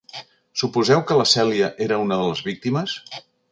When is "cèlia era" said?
1.33-2.01